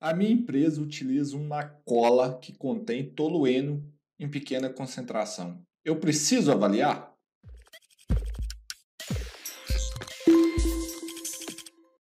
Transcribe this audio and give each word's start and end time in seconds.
A 0.00 0.14
minha 0.14 0.30
empresa 0.30 0.80
utiliza 0.80 1.36
uma 1.36 1.64
cola 1.84 2.38
que 2.38 2.56
contém 2.56 3.10
tolueno 3.10 3.84
em 4.16 4.30
pequena 4.30 4.70
concentração. 4.70 5.60
Eu 5.84 5.98
preciso 5.98 6.52
avaliar? 6.52 7.12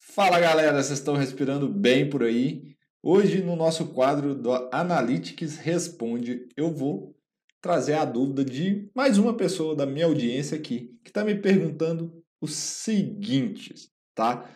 Fala 0.00 0.40
galera, 0.40 0.82
vocês 0.82 0.98
estão 0.98 1.14
respirando 1.14 1.68
bem 1.68 2.10
por 2.10 2.24
aí? 2.24 2.74
Hoje 3.00 3.40
no 3.40 3.54
nosso 3.54 3.86
quadro 3.92 4.34
do 4.34 4.52
Analytics 4.72 5.56
Responde, 5.56 6.48
eu 6.56 6.74
vou 6.74 7.14
trazer 7.60 7.94
a 7.94 8.04
dúvida 8.04 8.44
de 8.44 8.90
mais 8.96 9.16
uma 9.16 9.36
pessoa 9.36 9.76
da 9.76 9.86
minha 9.86 10.06
audiência 10.06 10.58
aqui, 10.58 10.92
que 11.04 11.10
está 11.10 11.22
me 11.22 11.36
perguntando 11.36 12.20
o 12.40 12.48
seguinte, 12.48 13.72
tá? 14.12 14.50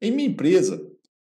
Em 0.00 0.12
minha 0.12 0.28
empresa, 0.28 0.80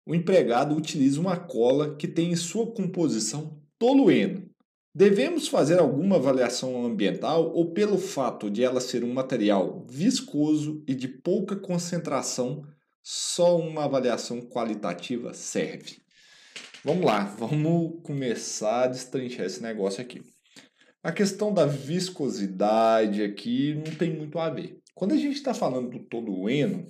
o 0.05 0.15
empregado 0.15 0.75
utiliza 0.75 1.19
uma 1.19 1.37
cola 1.37 1.95
que 1.95 2.07
tem 2.07 2.31
em 2.31 2.35
sua 2.35 2.71
composição 2.73 3.61
tolueno. 3.77 4.49
Devemos 4.93 5.47
fazer 5.47 5.79
alguma 5.79 6.17
avaliação 6.17 6.85
ambiental 6.85 7.53
ou, 7.53 7.71
pelo 7.71 7.97
fato 7.97 8.49
de 8.49 8.63
ela 8.63 8.81
ser 8.81 9.03
um 9.03 9.13
material 9.13 9.85
viscoso 9.89 10.83
e 10.85 10.93
de 10.93 11.07
pouca 11.07 11.55
concentração, 11.55 12.61
só 13.01 13.57
uma 13.57 13.85
avaliação 13.85 14.41
qualitativa 14.41 15.33
serve? 15.33 16.01
Vamos 16.83 17.05
lá, 17.05 17.23
vamos 17.23 18.01
começar 18.03 18.83
a 18.83 18.87
destrinchar 18.87 19.45
esse 19.45 19.61
negócio 19.61 20.01
aqui. 20.01 20.21
A 21.03 21.11
questão 21.11 21.53
da 21.53 21.65
viscosidade 21.65 23.23
aqui 23.23 23.75
não 23.75 23.95
tem 23.95 24.15
muito 24.15 24.37
a 24.39 24.49
ver. 24.49 24.77
Quando 24.93 25.13
a 25.13 25.17
gente 25.17 25.35
está 25.35 25.53
falando 25.53 25.89
do 25.89 26.05
tolueno, 26.05 26.85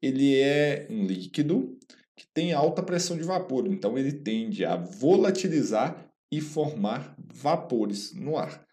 ele 0.00 0.36
é 0.40 0.86
um 0.90 1.04
líquido 1.04 1.78
que 2.16 2.26
tem 2.32 2.52
alta 2.52 2.82
pressão 2.82 3.16
de 3.16 3.24
vapor, 3.24 3.66
então 3.66 3.98
ele 3.98 4.12
tende 4.12 4.64
a 4.64 4.76
volatilizar 4.76 6.08
e 6.30 6.40
formar 6.40 7.14
vapores 7.18 8.14
no 8.14 8.36
ar. 8.36 8.64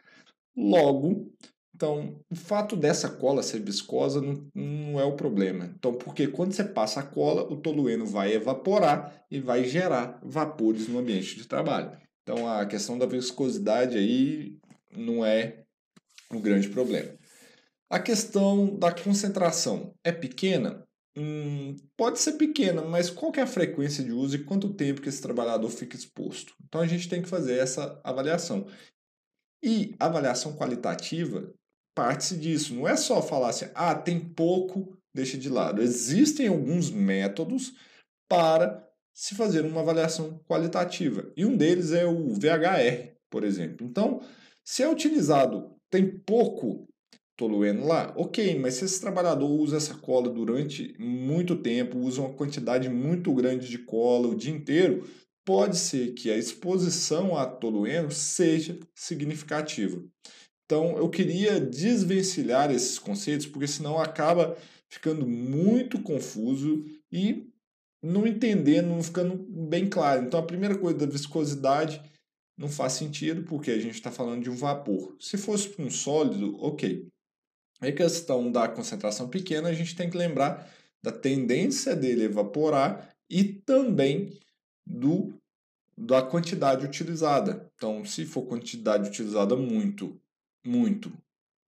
Logo, 0.56 1.31
então, 1.81 2.20
o 2.30 2.36
fato 2.36 2.75
dessa 2.75 3.09
cola 3.09 3.42
ser 3.42 3.59
viscosa 3.59 4.22
não, 4.22 4.48
não 4.53 5.00
é 5.00 5.03
o 5.03 5.16
problema. 5.16 5.73
Então, 5.75 5.94
porque 5.94 6.28
quando 6.28 6.53
você 6.53 6.64
passa 6.64 7.00
a 7.00 7.03
cola, 7.03 7.42
o 7.52 7.56
tolueno 7.56 8.06
vai 8.06 8.33
evaporar 8.33 9.25
e 9.31 9.39
vai 9.39 9.64
gerar 9.64 10.20
vapores 10.22 10.88
no 10.88 11.00
ambiente 11.00 11.36
de 11.36 11.48
trabalho. 11.48 11.98
Então, 12.22 12.48
a 12.48 12.67
questão 12.67 13.00
da 13.00 13.08
viscosidade 13.08 13.98
aí 13.98 14.55
não 14.95 15.26
é 15.26 15.64
o 16.31 16.39
grande 16.39 16.70
problema. 16.70 17.14
A 17.89 18.00
questão 18.00 18.78
da 18.78 18.92
concentração 18.92 19.94
é 20.03 20.11
pequena? 20.11 20.86
Hum, 21.16 21.76
pode 21.98 22.20
ser 22.20 22.34
pequena, 22.34 22.81
mas 22.81 23.09
qual 23.09 23.34
é 23.36 23.42
a 23.42 23.48
frequência 23.48 24.04
de 24.04 24.14
uso 24.14 24.38
e 24.38 24.44
quanto 24.45 24.73
tempo 24.73 25.02
que 25.02 25.09
esse 25.09 25.22
trabalhador 25.22 25.70
fica 25.70 25.95
exposto? 25.95 26.56
Então 26.66 26.80
a 26.80 26.88
gente 26.88 27.09
tem 27.09 27.22
que 27.22 27.28
fazer 27.28 27.58
essa 27.58 28.00
avaliação. 28.04 28.66
E 29.64 29.94
avaliação 30.00 30.56
qualitativa 30.56 31.54
parte-se 31.94 32.38
disso. 32.38 32.73
Não 32.73 32.88
é 32.88 32.95
só 32.95 33.22
falar 33.22 33.50
assim, 33.50 33.66
ah, 33.76 33.94
tem 33.94 34.20
pouco, 34.20 34.98
deixa 35.14 35.38
de 35.38 35.50
lado. 35.50 35.82
Existem 35.82 36.48
alguns 36.48 36.89
métodos 36.89 37.73
para 38.30 38.88
se 39.14 39.36
fazer 39.36 39.66
uma 39.66 39.82
avaliação 39.82 40.39
qualitativa. 40.48 41.32
E 41.36 41.45
um 41.45 41.56
deles 41.56 41.92
é 41.92 42.06
o 42.06 42.34
VHR, 42.34 43.16
por 43.30 43.44
exemplo. 43.44 43.86
Então, 43.86 44.22
se 44.64 44.82
é 44.82 44.89
utilizado, 44.89 45.76
tem 45.89 46.20
pouco 46.20 46.88
tolueno 47.42 47.88
lá, 47.88 48.14
ok, 48.16 48.59
mas 48.59 48.75
se 48.75 48.86
esse 48.86 49.02
trabalhador 49.02 49.50
usa 49.50 49.78
essa 49.78 49.95
cola 49.95 50.30
durante 50.30 50.95
muito 51.00 51.56
tempo, 51.56 51.98
usa 51.98 52.22
uma 52.22 52.33
quantidade 52.33 52.88
muito 52.88 53.33
grande 53.33 53.67
de 53.67 53.80
cola 53.80 54.28
o 54.28 54.36
dia 54.36 54.53
inteiro, 54.53 55.09
pode 55.44 55.75
ser 55.75 56.14
que 56.14 56.30
a 56.30 56.38
exposição 56.38 57.36
a 57.36 57.48
tolueno 57.48 58.11
seja 58.11 58.78
significativa. 58.94 60.03
Então, 60.66 60.95
eu 60.98 61.09
queria 61.09 61.59
desvencilhar 61.59 62.70
esses 62.72 63.00
conceitos, 63.00 63.48
porque 63.48 63.67
senão 63.67 63.99
acaba 63.99 64.55
ficando 64.88 65.27
muito 65.27 65.99
confuso 66.04 66.86
e 67.11 67.48
não 68.04 68.27
entendendo, 68.27 68.89
não 68.89 69.02
ficando 69.02 69.36
bem 69.36 69.89
claro. 69.89 70.23
Então, 70.23 70.39
a 70.39 70.45
primeira 70.45 70.77
coisa 70.77 70.99
da 70.99 71.05
viscosidade 71.08 72.02
não 72.55 72.70
faz 72.70 72.94
sentido, 72.94 73.44
porque 73.44 73.71
a 73.71 73.80
gente 73.80 73.95
está 73.95 74.11
falando 74.11 74.44
de 74.44 74.49
um 74.49 74.55
vapor. 74.55 75.15
Se 75.20 75.38
fosse 75.38 75.73
um 75.80 75.89
sólido, 75.89 76.55
ok. 76.64 77.08
A 77.81 77.92
questão 77.92 78.52
da 78.52 78.67
concentração 78.67 79.27
pequena, 79.27 79.69
a 79.69 79.73
gente 79.73 79.95
tem 79.95 80.09
que 80.09 80.15
lembrar 80.15 80.71
da 81.03 81.11
tendência 81.11 81.95
dele 81.95 82.25
evaporar 82.25 83.09
e 83.30 83.43
também 83.43 84.37
do 84.86 85.33
da 85.97 86.21
quantidade 86.21 86.86
utilizada. 86.86 87.70
Então, 87.75 88.05
se 88.05 88.25
for 88.25 88.43
quantidade 88.43 89.09
utilizada 89.09 89.55
muito, 89.55 90.20
muito, 90.65 91.11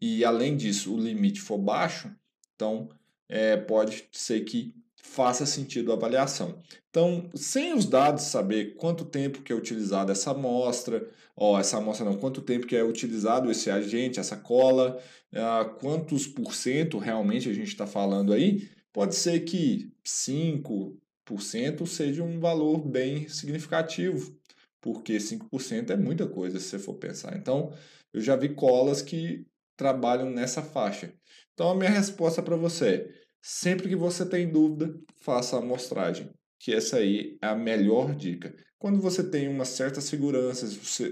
e 0.02 0.24
além 0.24 0.56
disso 0.56 0.94
o 0.94 1.00
limite 1.00 1.42
for 1.42 1.58
baixo, 1.58 2.14
então 2.56 2.90
é, 3.30 3.58
pode 3.58 4.08
ser 4.12 4.42
que 4.42 4.74
faça 5.04 5.46
sentido 5.46 5.92
a 5.92 5.96
avaliação. 5.96 6.58
Então, 6.90 7.30
sem 7.36 7.74
os 7.74 7.86
dados 7.86 8.24
saber 8.24 8.76
quanto 8.76 9.06
tempo 9.06 9.42
que 9.42 9.52
é 9.52 9.56
utilizada 9.56 10.14
essa 10.14 10.32
amostra, 10.32 11.08
ó, 11.36 11.60
essa 11.60 11.78
amostra 11.78 12.06
não, 12.06 12.18
quanto 12.18 12.42
tempo 12.42 12.66
que 12.66 12.76
é 12.76 12.84
utilizado 12.84 13.52
esse 13.52 13.70
agente, 13.70 14.20
essa 14.20 14.38
cola, 14.38 14.98
uh, 15.34 15.70
quantos 15.80 16.26
por 16.26 16.56
cento 16.56 16.98
realmente 16.98 17.50
a 17.50 17.54
gente 17.54 17.68
está 17.68 17.86
falando 17.86 18.32
aí, 18.34 18.70
pode 18.94 19.14
ser 19.16 19.42
que 19.42 19.92
5% 20.06 21.86
seja 21.86 22.24
um 22.24 22.40
valor 22.40 22.80
bem 22.88 23.28
significativo, 23.28 24.36
porque 24.80 25.18
5% 25.18 25.92
é 25.92 25.98
muita 25.98 26.26
coisa 26.28 26.60
se 26.60 26.70
você 26.70 26.80
for 26.80 26.96
pensar. 26.96 27.36
Então, 27.38 27.74
eu 28.14 28.22
já 28.22 28.36
vi 28.36 28.50
colas 28.50 29.02
que 29.02 29.46
trabalham 29.76 30.30
nessa 30.30 30.62
faixa. 30.62 31.14
Então, 31.54 31.70
a 31.70 31.76
minha 31.76 31.90
resposta 31.90 32.42
para 32.42 32.56
você 32.56 32.88
é 32.88 33.23
Sempre 33.46 33.90
que 33.90 33.96
você 33.98 34.26
tem 34.26 34.50
dúvida, 34.50 34.98
faça 35.18 35.58
a 35.58 35.60
amostragem, 35.60 36.30
que 36.58 36.74
essa 36.74 36.96
aí 36.96 37.38
é 37.42 37.48
a 37.48 37.56
melhor 37.56 38.16
dica. 38.16 38.56
Quando 38.80 39.02
você 39.02 39.22
tem 39.22 39.50
uma 39.50 39.66
certa 39.66 40.00
segurança, 40.00 40.66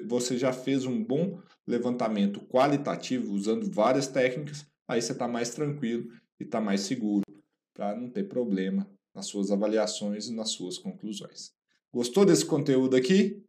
você, 0.08 0.38
já 0.38 0.54
fez 0.54 0.86
um 0.86 1.04
bom 1.04 1.42
levantamento 1.68 2.40
qualitativo 2.48 3.34
usando 3.34 3.70
várias 3.70 4.08
técnicas, 4.08 4.66
aí 4.88 5.02
você 5.02 5.12
está 5.12 5.28
mais 5.28 5.50
tranquilo 5.50 6.08
e 6.40 6.46
está 6.46 6.62
mais 6.62 6.80
seguro 6.82 7.26
para 7.74 7.94
não 7.98 8.10
ter 8.10 8.30
problema 8.30 8.90
nas 9.14 9.26
suas 9.26 9.52
avaliações 9.52 10.28
e 10.28 10.34
nas 10.34 10.52
suas 10.52 10.78
conclusões. 10.78 11.52
Gostou 11.94 12.24
desse 12.24 12.46
conteúdo 12.46 12.96
aqui? 12.96 13.44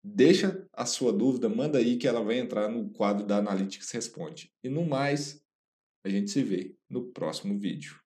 Deixa 0.00 0.64
a 0.72 0.86
sua 0.86 1.12
dúvida, 1.12 1.48
manda 1.48 1.78
aí 1.78 1.96
que 1.96 2.06
ela 2.06 2.22
vai 2.22 2.38
entrar 2.38 2.68
no 2.68 2.88
quadro 2.90 3.26
da 3.26 3.38
Analytics 3.38 3.90
Responde. 3.90 4.52
E 4.62 4.68
no 4.68 4.86
mais, 4.86 5.42
a 6.04 6.08
gente 6.08 6.30
se 6.30 6.40
vê 6.40 6.76
no 6.88 7.06
próximo 7.06 7.58
vídeo. 7.58 7.98